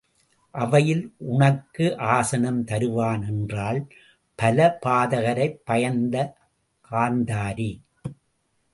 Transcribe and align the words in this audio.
அவையில் 0.51 1.13
உனக்கு 1.17 1.97
ஆசனம் 1.97 2.63
தருவான் 2.63 3.27
என்றாள் 3.27 3.87
பலபாதகரைப் 4.41 5.61
பயந்த 5.65 6.35
காந்தாரி. 6.91 7.81